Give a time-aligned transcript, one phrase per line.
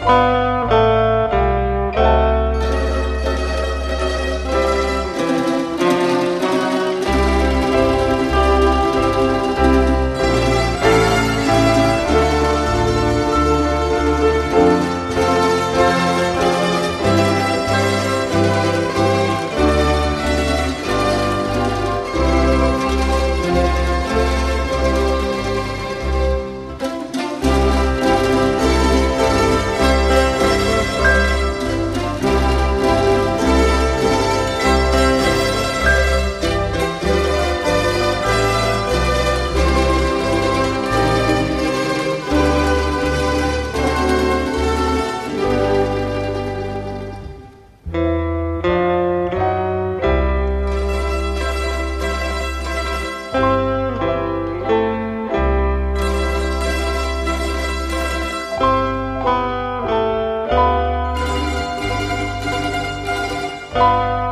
[0.00, 0.59] Música
[63.80, 64.29] Música